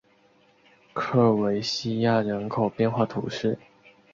[0.93, 3.55] 科尔韦西亚人口变化图示